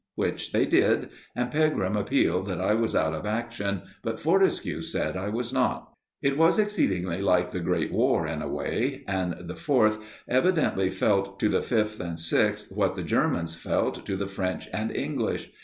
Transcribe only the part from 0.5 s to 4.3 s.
they did; and Pegram appealed that I was out of action, but